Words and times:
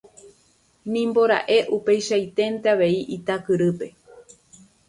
Nimbora'e 0.93 1.57
upeichaiténte 1.77 2.65
avei 2.73 2.97
Itakyrýpe. 3.17 3.87